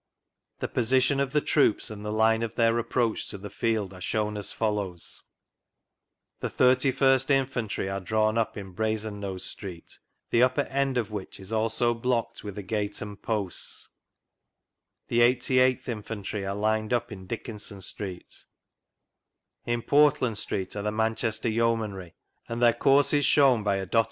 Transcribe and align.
The 0.61 0.67
position 0.67 1.19
of 1.19 1.31
the 1.31 1.41
Troops 1.41 1.91
and 1.91 2.03
the 2.03 2.11
line 2.11 2.41
of 2.41 2.55
their 2.55 2.79
approach 2.79 3.27
to 3.29 3.37
the 3.37 3.51
T'vAA 3.51 3.93
are 3.93 4.01
shown 4.01 4.35
as 4.35 4.51
follows 4.51 5.21
1 6.39 6.51
Hie 6.53 6.57
"31st 6.57 7.29
Infantry" 7.29 7.87
are 7.87 7.99
drawn 7.99 8.35
up 8.35 8.57
in 8.57 8.73
Brazennose 8.73 9.45
Street, 9.45 9.99
the 10.31 10.41
upper 10.41 10.61
end 10.61 10.97
of 10.97 11.11
which 11.11 11.39
is 11.39 11.53
also 11.53 11.93
blocked 11.93 12.43
with 12.43 12.57
a 12.57 12.63
gate 12.63 12.99
and 13.03 13.21
posts; 13.21 13.89
the" 15.07 15.19
88th 15.35 15.87
Infantry" 15.87 16.47
are 16.47 16.55
lined 16.55 16.93
up 16.93 17.11
in 17.11 17.27
Dickinson 17.27 17.79
Street; 17.81 18.43
in 19.67 19.83
Portlaikl 19.83 20.35
Street 20.35 20.75
are 20.75 20.81
the" 20.81 20.91
Man 20.91 21.13
chester 21.13 21.47
Yeomanry," 21.47 22.15
and 22.49 22.59
their 22.59 22.73
course 22.73 23.13
is 23.13 23.23
shown 23.27 23.61
by 23.61 23.75
a 23.75 23.85
vGoogIc 23.85 23.89
vGoogIc 23.91 23.99